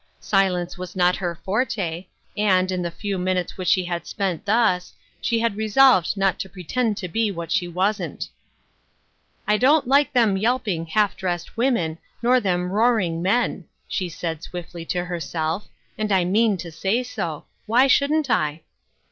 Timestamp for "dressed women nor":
11.15-12.39